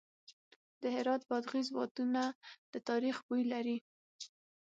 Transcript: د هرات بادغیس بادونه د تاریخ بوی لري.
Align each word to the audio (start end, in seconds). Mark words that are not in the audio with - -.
د 0.81 0.83
هرات 0.95 1.21
بادغیس 1.29 1.67
بادونه 1.75 2.21
د 2.71 2.73
تاریخ 2.89 3.15
بوی 3.27 3.43
لري. 3.53 3.77